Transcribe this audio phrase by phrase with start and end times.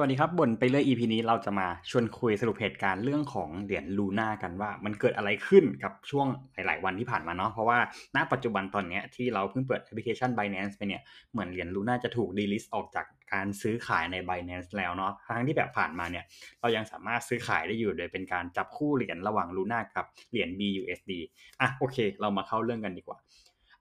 [0.00, 7.78] สวัสดีครับบ่นไปเรื่อย EP นี้เราจะมาชวนคุยสรุปเหตุการณ์เรื่องของเหรียญ Luna กันว่า มันเกิดอะไรขึ้นกับช่วงหลาย ๆ วันที่ผ่านมาเนาะเพราะว่า
[8.16, 16.24] ณปัจจุบันตอนนี้ที่เราเพิ่งเปิดแอปพลิเคชัน Binance ไปเนี่ยเหมือนเหรียญ Luna จะถูก delist ออกจากการซื้อขายใน Binance แล้วเนาะทั้งที่แบบผ่านมาเนี่ย
[16.60, 21.12] เรายังสามารถซื้อขายได้อยู่โดยเป็นการจับคู่เหรียญระหว่าง Luna กับเหรียญ BUSD
[21.60, 23.18] อะโอเค เรามาเข้าเรื่องกันดีกว่า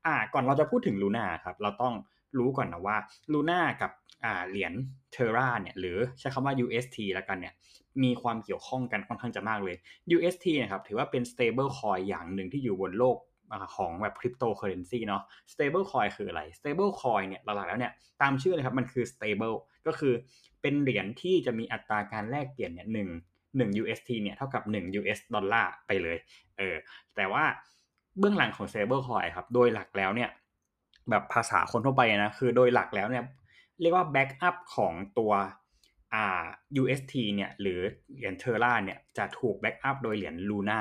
[0.05, 1.93] อ่าก่อนเราจะพูดถึง Luna ครับเราต้อง
[2.37, 2.97] รู้ก่อนนะว่า
[3.33, 3.91] ลูน่ากับ
[4.49, 4.73] เหรียญ
[5.11, 7.53] เทราเนี่ยหรือใช้คำว่า UST แล้วกันเนี่ย
[8.03, 9.75] มีความเกี่ยวข้องกันค่อนข้างจะมากเลย
[10.15, 13.17] UST นะครับถือว่าเป็น stable coin อย่างหนึ่งที่อยู่บนโลก
[13.75, 15.21] ของแบบคริปโตเคอเรนซีเนาะ
[15.53, 17.91] stable coin คืออะไร stable coin เนี่ยหลักๆแล้วเนี่ย
[18.21, 19.55] ตามชื่อเลยครับมันคือ stable
[19.87, 20.13] ก็คือ
[20.61, 23.09] เป็นเหรียญที่จะมีอัตราการแลกเปลี่ยนเนี่ยหนึ่ง
[23.57, 26.17] หนึ่ง UST เนี่ยเท่ากับ 1 US ดอลลาร์ไปเลย
[26.57, 26.75] เออ
[27.15, 27.43] แต่ว่า
[28.19, 30.29] เบื้องหลังของ stable coin ครับโดยหลักแล้วเนี่ย
[31.09, 33.23] แบบภาษาคนทั่วไปนะคือโดยหลักแล้วเนี่ย
[33.81, 35.33] เรียกว่า backup ของตัว
[36.13, 36.43] อ่า
[36.81, 37.79] UST เนี่ยหรือ
[38.15, 40.79] เหรียญ Terra เนี่ยจะถูก backup โดยเหรียญ Luna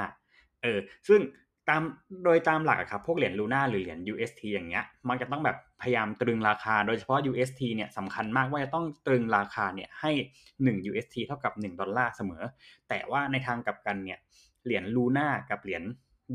[0.63, 1.21] เออซึ่ง
[1.69, 1.83] ตาม
[2.25, 10.11] โดยตามหลักครับพวกเหรียญ Luna หรือเหรียญ UST อย่างเงี้ยมันจะต้องแบบพยายามตรึงราคาโดยเฉพาะ UST เนี่ยสำคัญมากว่าจะต้องตรึงราคาเนี่ยให้
[10.51, 12.43] 1 UST เท่ากับ 1 ดอลลาร์เสมอ
[12.89, 14.19] แต่ว่าในทางกลับกันเนี่ย
[14.65, 15.83] เหรียญลูน่ากับเหรียญ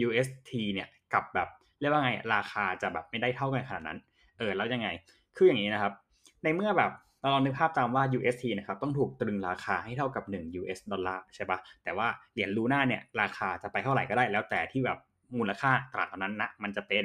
[0.08, 4.00] UST เนี่ยกับแบบเรียกว่าไงราคาจะแบบไม่ได้เท่ากันขนาดนั้น
[4.38, 4.88] เออแล้วยังไง
[5.36, 5.94] คืออย่างนี้นะครับ
[6.44, 14.98] ในเมื่อแบบเราลองนึกภาพตามว่า UST นะครับต้องถูกตรึงราคาให้เท่ากับ 1 US ดอลลาร์ใช่ปะแต่ว่าเหรียญลูน่าเนี่ยราคาจะไปเท่าไหร่ก็ได้ แล้วแต่ที่แบบ
[15.38, 17.04] มูลค่าตลาดนั้นนะมันจะเป็น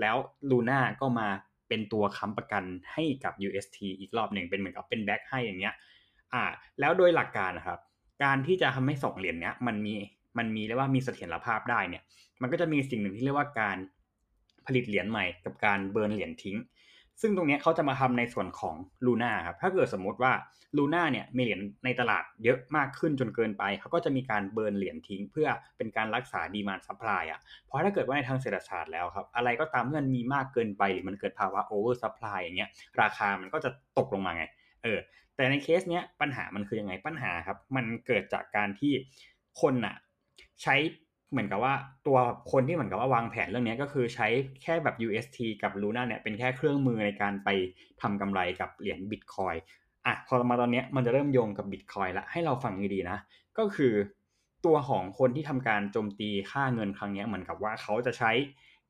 [0.00, 0.16] แล้ว
[0.50, 1.28] ลูน่าก็มา
[1.68, 5.74] เป็นตัวค้ำประกันให้กับ UST อีกรอบหนึ่งเป็นเหมือนกับเป็นแบ็กให้อย่างเงี้ย
[6.32, 6.42] อ่า
[6.80, 7.78] แล้วโดยหลักการนะครับ
[8.22, 9.94] การที่จะทำให้สองเหรียญเนี้ยมันมี
[10.38, 12.02] มันมีเรียกว่ามีเสถียรภาพได้เนี่ย
[12.42, 13.76] มันก็จะมีสิ่งหนึ่งที่เรียกว่าการ
[14.66, 16.56] ผลิตเหรียญใหม่กับการ burn เหรียญทิ้ง
[17.20, 18.74] ซึ่งตรงนี้เขาจะมาทำในส่วนของ
[19.06, 20.32] Luna ครับถ้าเกิดสมมติว่า
[20.76, 34.44] Luna เนี่ยมีเหรียญในตลาดเยอะมากขึ้นจนเกินไปเขาก็จะมีการ burn เหรียญทิ้ง เพื่อเป็นการรักษา demand supply อะเพราะถ้าเกิดว่าในทางเศรษฐศาสตร์แล้วครับอะไรก็ตามที่มันมีมากเกินไปหรือมันเกิดภาวะ oversupply อย่างเงี้ยราคามันก็จะตกลงมาไง
[34.82, 34.98] เออ
[35.36, 38.92] แต่ในเคสเนี้ยปัญหามันคือยังไงปัญหาครับมันเกิดจากการที่
[39.60, 39.96] คนอะ
[40.62, 40.74] ใช้
[41.30, 41.74] เหมือนกับว่า
[42.06, 42.18] ตัว
[42.52, 44.28] คนที่เหมือนกับว่าวางแผนเรื่องนี้ก็คือใช้
[44.62, 47.48] แค่แบบ UST กับ Luna เนี่ยเป็นแค่เครื่องมือในการไป
[48.02, 49.56] ทำกำไรกับเหรียญ Bitcoin
[50.06, 53.18] อะพอมาตอนนี้มันจะเริ่มโยงกับ Bitcoin ละให้เราฟังดีๆนะ
[53.58, 53.94] ก็คือ
[54.66, 58.30] ตัวของคนที่ทำการโจมตีค่าเงินครั้งนี้เหมือนกับว่าเขาจะใช้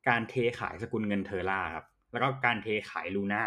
[0.07, 3.43] การเทขายสกุลเงิน Terra ครับแล้วก็การเทขาย Luna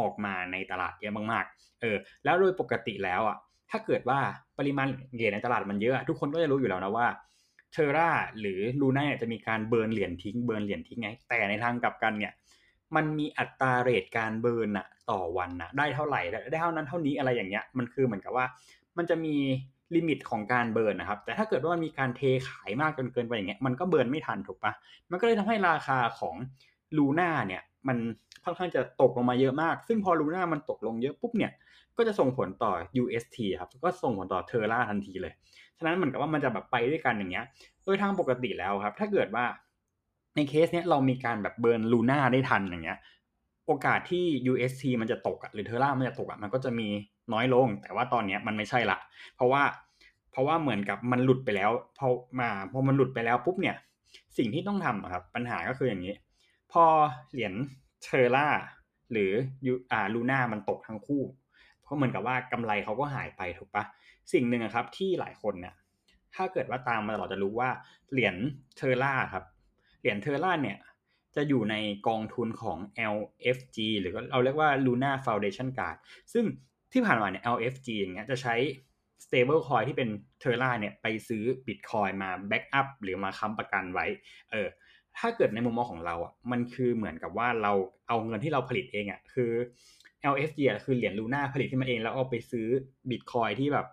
[0.00, 3.36] ออกมาในตลาดเยอะมากๆ เออ แล้วโดยปกติแล้วอะ
[3.70, 4.18] ถ้าเกิดว่า
[4.58, 7.06] ปริมาณเหรียญในตลาดมันเยอะ ทุกคนก็จะรู้อยู่แล้วนะว่า
[7.76, 8.10] Terra
[8.40, 12.32] หรือ Luna จะมีการ burn เหรียญทิ้ง burn เหรียญทิ้งไง แต่ในทางกลับกันเนี่ย
[12.96, 16.20] มันมีอัตรา rate การ burn อะต่อวันอะได้เท่าไหร่
[16.50, 18.46] ได้เท่านั้นเท่านี้อะไรอย่างเงี้ยมันคือเหมือนกับว่า
[18.96, 19.36] มันจะมี
[19.94, 24.72] limit ของการ burn นะครับ แต่ถ้าเกิดว่ามันมีการเทขายมากจนเกินไปอย่างเงี้ยมันก็ burn ไม่ทันถูกปะ
[25.10, 26.36] มันก็เลยทำให้ราคาของ
[26.96, 27.96] Luna เนี่ยมัน
[28.44, 31.52] ค่อนข้างจะตกลงมาเยอะมาก ซึ่งพอ Luna มันตกลงเยอะปุ๊บเนี่ย
[31.96, 35.32] ก็จะส่งผลต่อ UST ครับ ก็ส่งผลต่อ Terra ทันทีเลย
[35.78, 37.44] ฉะนั้นเหมือนกับว่ามันจะแบบไปด้วยกันอย่างเงี้ย
[37.84, 39.44] โดยทางปกติแล้วครับ ถ้าเกิดว่า
[40.36, 42.98] ในเคสเนี้ยเรามีการแบบ burn Luna ได้ทันอย่างเงี้ย
[43.66, 46.88] โอกาสที่ UST มันจะตกอะหรือ Terra มันจะตกอะมันก็จะมี
[47.32, 48.98] น้อยลง แต่ว่าตอนเนี้ยมันไม่ใช่ละ
[49.36, 49.62] เพราะว่า
[50.32, 52.08] เพราะว่าเหมือนกับมันหลุดไปแล้ว พอ
[52.40, 53.76] มา พอมันหลุดไปแล้วปุ๊บเนี่ย
[54.38, 56.14] สิ่งที่ต้องทำครับ ปัญหาก็คืออย่างนี้
[56.72, 56.84] พอ
[57.32, 57.54] เหรียญ
[58.02, 58.48] เทอร่า
[59.12, 59.32] หรือ
[59.66, 61.22] ยูอ่าลูน่ามันตกทั้งคู่
[61.82, 63.84] เพราะเหมือนกับว่ากำไรเขาก็หายไปถูกปะ
[64.32, 65.74] สิ่งหนึ่งครับที่หลายคนเนี่ย
[66.34, 67.70] ถ้าเกิดว่าตามมาตลอดจะรู้ว่า
[68.12, 68.36] เหรียญ
[68.76, 69.44] เทอร่าครับ
[70.00, 70.78] เหรียญเทอร่าเนี่ย
[71.36, 71.74] จะอยู่ใน
[72.08, 72.78] กองทุนของ
[73.14, 75.96] LFG หรือเราเรียกว่า Luna Foundation Guard
[76.32, 76.44] ซึ่ง
[76.92, 78.54] ที่ผ่านมาเนี่ย LFG อย่างเงี้ยจะใช้
[79.24, 80.08] stable coin ที่เป็น
[80.40, 84.06] เทอร่าเนี่ยไปซื้อ Bitcoin มา back up หรือมาค้ำประกันไว้
[84.50, 84.68] เออ
[85.18, 87.72] ถ้าเกิดในมุมมองของเราอะมันคือเหมือนกับว่าเรา
[88.08, 89.50] เอาเงินที่เราผลิตเองอะคือ
[90.32, 92.66] LFG อะคือเหรียญลูน่าผลิตขึ้นมาเอง แล้วเอาไปซื้อ
[93.10, 93.86] บิตคอยที่แบบ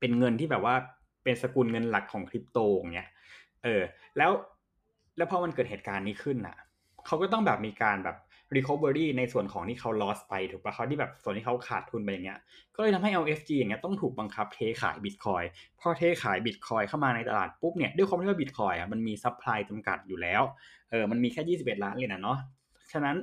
[0.00, 0.74] เป็นเงินที่แบบว่า
[1.24, 3.08] เป็นสกุลเงินหลักของคริปโตอย่างเงี้ย
[3.64, 3.82] เออ
[4.16, 4.30] แล้ว
[5.16, 6.56] แล้วพอมันเกิดเหตุการณ์นี้ขึ้นอะ
[7.06, 8.16] เขาก็ต้องแบบมีการแบบ
[8.54, 12.40] recovery ในส่วนของที่เขา loss ไปถูกปะเขาที่แบบส่วนที่เขาขาดทุนไปอย่างเงี้ย
[12.74, 15.42] ก็เลยทำให้ LFG อย่างเงี้ยต้องถูกบังคับเทขายบิตคอย
[15.80, 20.42] พอเทขายบิตคอยเข้ามาในตลาดปุ๊บเนี่ยด้วยความที่ว่าบิตคอยอะมันมี supply จำกัดอยู่แล้ว
[20.90, 22.38] เออมันมีแค่21 ล้านเหรียญนะเนาะ
[22.92, 23.16] ฉะนั้น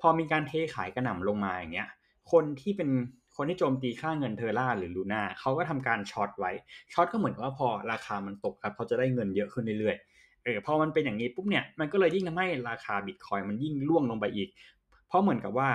[0.00, 1.88] พอมีการเทขายกระหน่ำลงมาอย่างเงี้ย
[2.32, 2.90] คนที่เป็น
[3.36, 6.52] คนที่โจมตีค่าเงิน Terra หรือ Luna เขาก็ทำการ short ไว้
[6.92, 10.17] short ก็เหมือนว่าพอราคามันตกครับเขาจะได้เงินเยอะขึ้นเรื่อยๆ
[10.48, 14.48] เออพอมันเป็นอย่างนี้ปุ๊บเนี่ยมันก็เลยยิ่งทำให้ราคาบิตคอยมันยิ่งร่วงลงไปอีก
[15.08, 15.68] เพราะเหมือนกับว่า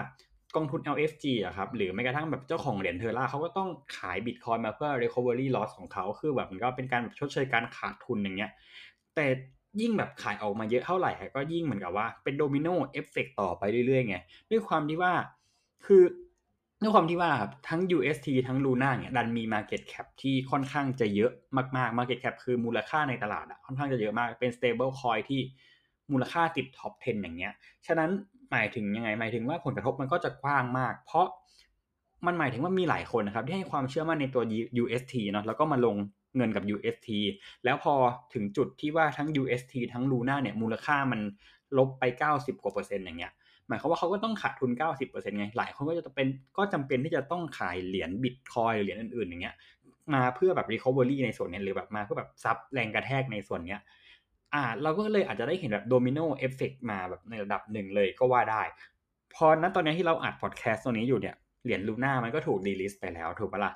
[0.56, 8.52] กองทุน LFG อะครับหรือแม้กระทั่งแบบเจ้าของเหรียญ Terra เขาก็ต้องขายบิตคอยมาเพื่อ recovery loss ของเขาคือแบบมันก็เป็นการชดเชยการขาดทุนอย่างเงี้ย
[9.16, 9.25] แต่
[9.81, 14.18] ยิ่งแบบขายออกมาเยอะเท่าไหร่ก็ยิ่งเหมือนกับว่าเป็น domino effect ต่อไปเรื่อยๆไง
[14.52, 15.14] ด้วยความที่ว่า
[15.86, 16.04] คือ
[16.83, 17.31] ด้วยความที่ว่า
[17.69, 21.31] ทั้ง UST ทั้ง Luna เนี่ยดันมี Market Cap ที่ค่อนข้างจะเยอะ
[21.77, 25.41] มากๆ Market Cap คือมูลค่าในตลาดอะค่อนข้างจะเยอะมากเป็น stable coin ที่
[26.12, 27.53] มูลค่าติดท็อป10 อย่างเงี้ย
[27.88, 28.09] ฉะนั้น
[28.51, 31.27] หมายถึงยังไงหมายถึงว่าผลกระทบมันก็จะกว้างมาก เพราะ
[32.25, 34.44] มันหมายถึงว่ามีหลายคนนะครับที่ให้ความเชื่อมั่นในตัว
[34.83, 35.95] UST เนาะแล้วก็มาลง
[36.36, 37.09] เงินกับ UST
[37.63, 37.94] แล้วพอ
[38.33, 41.21] ถึงจุดที่ว่าทั้ง UST ทั้ง Luna เนี่ยมูลค่ามัน
[41.77, 42.03] ลบไป
[42.33, 43.33] 90กว่าเปอร์เซ็นต์อย่างเงี้ย
[43.68, 44.71] หมายความว่าเขาก็ต้องขาดทุน
[45.01, 46.27] 90%ไง หลายคนก็จะเป็น
[46.57, 49.56] ก็จำเป็นที่จะต้องขายเหรียญบิตคอยหรือเหรียญอื่นๆอย่างเงี้ย
[50.13, 53.81] มาเพื่อแบบ recovery ในส่วนนี้หรือแบบมาเพื่อแบบซับแรงกระแทกในส่วนเนี้ย
[54.54, 58.62] อ่าเราก็เลยอาจจะได้เห็นแบบ domino effect มาแบบในระดับหนึ่งเลยก็ว่าได้
[59.36, 63.74] เพราะฉะนั้นตอนนี้ที่เราอัดพอดแคสต์ตัวนี้อยู่เนี่ยเหรียญ Luna มันก็ถูก delist ไปแล้วถูกปะล่ะ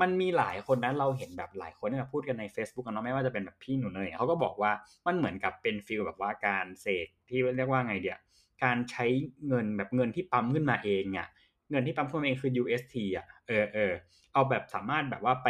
[0.00, 4.72] มันมีหลายคนนะเราเห็นแบบหลายคนที่มาพูดกันใน Facebook กันเนาะไม่ว่าจะเป็นแบบพี่หนูเนยเขาก็บอกว่า
[5.06, 8.18] มันเหมือนกับเป็น feel แบบว่าการเสกที่เรียกว่าไงเดีย
[8.64, 9.06] การใช้
[9.48, 11.28] เงินแบบเงินที่ปั๊มขึ้นมาเองอะ
[11.70, 13.92] เงินที่ปั๊มขึ้นมาเองคือ UST อะเออเออ
[14.32, 15.48] เอาแบบสามารถแบบว่าไป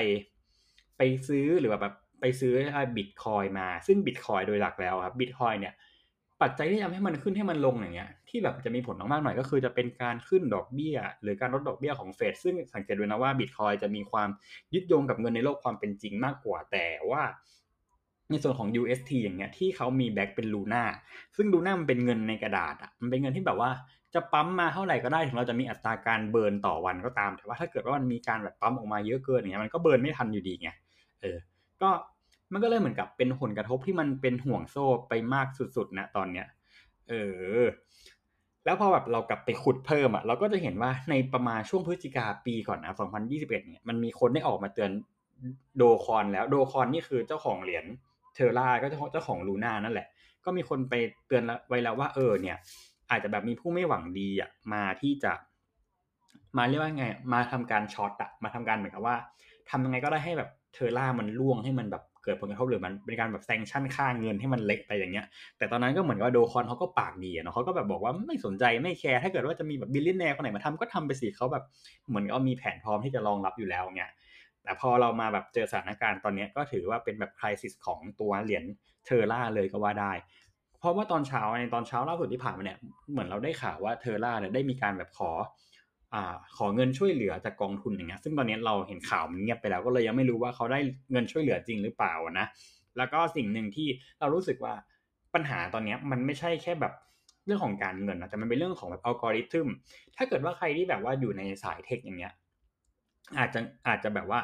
[0.99, 2.53] ไปซื้อหรือแบบไปซื้อ
[2.97, 5.75] บิตคอยน์มาซึ่งบิตคอยน์โดยหลักแล้วครับบิตคอยน์เนี่ย
[6.43, 14.29] ปัจจัยที่ทำให้มันขึ้นให้มันลงอย่างเงี้ยที่แบบจะมีผลมากๆหน่อยก็คือจะเป็นการขึ้นดอกเบี้ย หรือการลดดอกเบี้ยของเฟดซึ่งสังเกตดูนะว่าบิตคอยน์จะมีความ
[14.75, 17.23] ยึดโยงกับเงินในโลกความเป็นจริงมากกว่าแต่ว่า
[18.31, 20.83] ในส่วนของ UST อย่างเงี้ยที่เขามี back เป็นลูน่า
[21.37, 23.71] ซึ่งลูน่ามันเป็นเงินในกระดาษอะมันเป็นเงินที่แบบว่า
[24.15, 30.71] จะปั๊มมาเท่าไหร่ก็ได้ถึงเราจะมีอัตราการเบิร์นต่อวันก็ตาม แต่ว่าถ้าเกิดว่ามันมีการแบบปั๊มออกมาเยอะเกินอย่างเงี้ยมันก็เบิร์นไม่ทันอยู่ดีไง
[31.21, 31.37] เออ
[31.83, 31.91] ก็
[32.53, 36.47] มันก็เลยเหมือนกับเป็นผลกระทบที่มันเป็นห่วงโซ่ไปมากสุดๆนะตอนเนี้ย
[37.09, 37.15] เอ
[37.59, 37.63] อ
[38.65, 42.95] แล้วพอแบบเรากลับไปขุดเพิ่มอะเราก็จะเห็นว่าในประมาณช่วงพฤศจิกาปีก่อนนะ
[43.27, 44.91] 2021 เนี่ยมันมีคนได้ออกมาเตือน
[45.77, 47.85] โดคอนแล้วโดคอนนี่คือเจ้าของเหรียญ
[48.37, 50.07] เทอร่าก็เจ้าของลูน่านั่นแหละ
[50.45, 50.95] ก็มีคนไป
[51.27, 52.57] เตือนไว้แล้วว่าเออเนี่ย
[53.11, 55.33] อาจจะแบบมีผู้ไม่หวังดีอะมาที่จะ
[56.59, 59.17] มาเรียกว่าไง มาทำการ short อะมาทำการเหมือนกับว่า
[59.71, 65.27] ทำยังไงก็ได้ให้แบบเทอร่ามันร่วงให้มันแบบเกิดผลกระทบหรือมันเป็นการแบบ sanction ค่าเงินให้มันเล็กไปอย่างเงี้ย
[65.59, 71.65] แต่ตอนนั้นก็เหมือนว่าโดควอนเขาก็ปากดีเนาะเขาก็แบบบอกว่าไม่สนใจไม่แคร์ถ้าเกิดว่าจะมีแบบ billionaire คนไหนมาทำก็ทำไปสิเขาแบบ
[72.09, 74.11] เหมือนก็มีแผนพร้อมที่จะรองรับอยู่แล้วเงี้ย
[74.67, 78.65] แต่พอเรามาแบบเจอสถานการณ์ตอนนี้ก็ถือว่าเป็นแบบคริสิสของตัวเหรียญ
[79.05, 80.13] เทอร่าเลยก็ว่าได้
[80.81, 82.79] เพราะว่าตอนเช้าในตอนเช้าล่าสุดที่ผ่านมาเนี่ย
[83.11, 85.31] เหมือนเราได้ข่าวว่าเทอร่าเนี่ยได้มีการแบบขอ
[86.15, 90.81] อ่าขอเงินช่วยเหลือจากกองทุนอย่างเงี้ยซึ่งตอนนี้เราเห็นข่าวมันเงียบไปแล้วก็เลยยังไม่รู้ว่าเขาได้
[91.13, 92.47] เงินช่วยเหลือจริงหรือเปล่านะ
[92.97, 93.89] แล้วก็สิ่งหนึ่งที่
[94.21, 94.75] เรารู้สึกว่า
[95.35, 96.93] ปัญหาตอนนี้มันไม่ใช่แค่แบบ
[97.47, 99.69] เรื่องของการเงินนะแต่มันเป็นเรื่องของแบบอัลกอริทึม
[100.17, 102.33] ถ้าเกิดว่าใครที่แบบว่าอยู่ในสายเทคอย่างเงี้ย
[103.39, 104.41] อาจจะอาจจะแบบว่า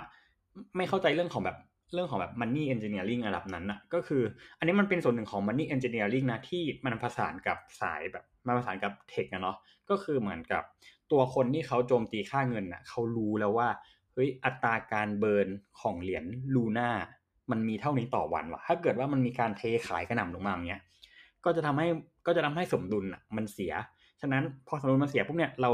[0.77, 1.59] ไม่เข้าใจเรื่องของแบบ
[1.95, 4.23] เรื่องของแบบ money engineering ระดับนั้นนะก็คือ
[4.59, 9.57] อันนี้มันเป็นส่วนหนึ่งของ money engineering นะที่มันผสานกับสายแบบมาผสานกับเทคนะเนาะ
[9.91, 10.63] ก็คือเหมือนกับ
[11.13, 13.69] ตัวคนที่เขาโจมตีค่าเงินนะเขารู้แล้วว่า
[14.15, 15.49] เฮ้ยอัตราการเบิร์น
[15.81, 16.25] ของเหรียญ
[16.55, 16.91] ลูน่า
[17.51, 20.81] มันมีเท่านี้ต่อวันวะถ้าเกิดว่ามันมีการเทขายกระหน่ำลงมาอย่างเงี้ย
[21.45, 21.87] ก็จะทำให้
[22.27, 23.73] ก็จะทำให้สมดุลอะมันเสีย
[24.21, 25.71] ฉะนั้นพอสมดุลมันเสียปุ๊บเนี่ยเรา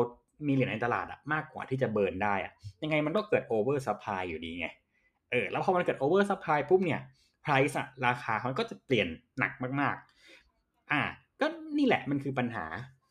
[0.46, 2.52] มีเหรียญในตลาดอะมากกว่าที่จะ burn ได้อะ
[2.82, 4.68] ยังไงมันก็เกิด oversupply อยู่ดีไง
[5.30, 7.00] เออแล้วพอมันเกิด oversupply ปุ๊บเนี่ย
[7.42, 9.08] price อะราคาเขาก็จะเปลี่ยน
[9.38, 9.96] หนักมาก
[10.44, 11.00] ๆ อ่า
[11.40, 11.46] ก็
[11.78, 12.64] นี่แหละมันคือปัญหา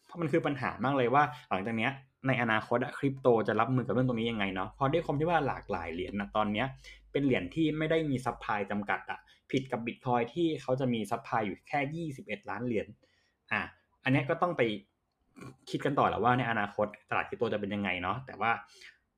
[0.05, 1.91] เพราะมันคือปัญหามากเลยว่าหลังจากเนี้ย
[2.27, 6.67] ในอนาคตคริปโตจะรับมือกับเรื่องตรงนี้ยังไงเนาะพอด้วยความที่ว่าหลากหลายเหรียญนะตอนเนี้ย
[7.11, 9.19] เป็นเหรียญที่ไม่ได้มี supply จำกัดอะ
[9.51, 12.87] ผิดกับบิตคอยน์ที่เขาจะมี supply อยู่แค่ยี่สิบเอ็ดล้านเหรียญ
[13.51, 13.61] อะ
[14.03, 14.61] อันนี้ก็ต้องไป
[15.69, 18.51] คิดกันต่อแหละว่าในอนาคตตลาดคริปโตจะเป็นยังไงเนาะแต่ว่า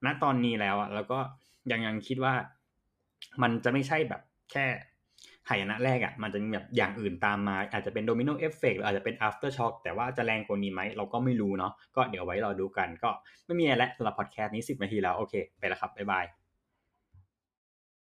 [0.05, 1.19] ณตอนนี้แล้วอะแล้วก็
[1.71, 2.33] ยังยังคิดว่า
[3.41, 4.21] มันจะไม่ใช่แบบ
[4.51, 4.65] แค่
[5.49, 13.09] หายนะแรกอะ่ะมันจะมีแบบอย่างอื่นตามมา อาจจะเป็น domino effect หรืออาจจะเป็น aftershock แต่ว่าจะแรงกว่านี้ไหมเราก็ไม่รู้เนาะก็เดี๋ยวไว้รอดูกัน ก็
[13.45, 16.25] ไม่มีอะไรแล้วสำหรับพอดแคสต์นี้ 10 นาทีแล้ว โอเค ไปแล้วครับ บ๊ายบาย